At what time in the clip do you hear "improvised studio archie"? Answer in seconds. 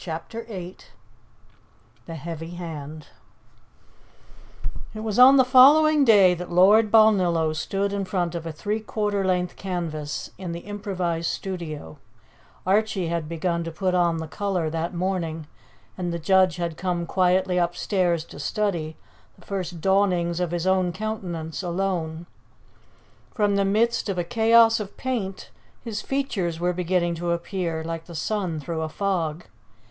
10.61-13.09